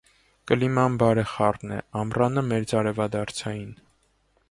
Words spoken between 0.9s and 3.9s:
բարեխառն է, ամռանը՝ մերձարևադարձային։